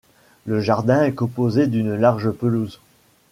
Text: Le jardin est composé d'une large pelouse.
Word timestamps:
Le 0.47 0.61
jardin 0.61 1.03
est 1.03 1.13
composé 1.13 1.67
d'une 1.67 1.93
large 1.93 2.31
pelouse. 2.31 2.79